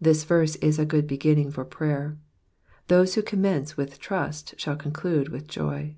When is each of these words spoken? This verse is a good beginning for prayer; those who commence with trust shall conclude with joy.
This 0.00 0.24
verse 0.24 0.56
is 0.64 0.78
a 0.78 0.86
good 0.86 1.06
beginning 1.06 1.50
for 1.50 1.66
prayer; 1.66 2.16
those 2.88 3.16
who 3.16 3.22
commence 3.22 3.76
with 3.76 3.98
trust 4.00 4.54
shall 4.58 4.76
conclude 4.76 5.28
with 5.28 5.46
joy. 5.46 5.94